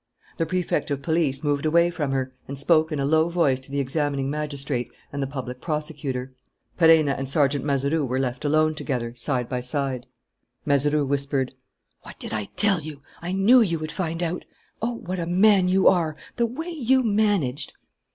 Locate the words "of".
0.89-1.03